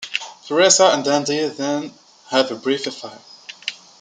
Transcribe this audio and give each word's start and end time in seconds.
Teresa 0.47 0.87
and 0.93 1.03
Dundee 1.03 1.49
then 1.49 1.91
have 2.31 2.49
a 2.49 2.55
brief 2.55 2.87
affair. 2.87 3.19